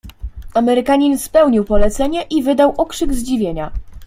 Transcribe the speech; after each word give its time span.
"Amerykanin 0.53 1.17
spełnił 1.17 1.65
polecenie 1.65 2.25
i 2.29 2.43
wydał 2.43 2.73
okrzyk 2.77 3.13
zdziwienia." 3.13 3.71